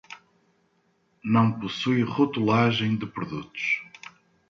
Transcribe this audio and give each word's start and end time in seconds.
Não 1.23 1.59
possui 1.59 2.01
rotulagem 2.01 2.95
de 2.95 3.05
produtos. 3.05 3.83